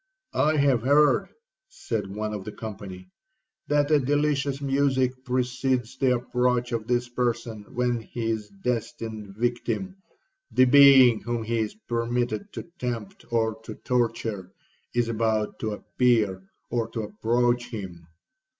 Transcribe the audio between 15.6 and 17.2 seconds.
appear or to